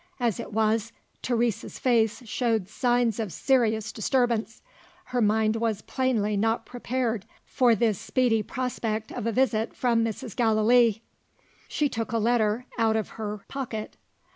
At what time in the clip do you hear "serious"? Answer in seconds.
3.31-3.91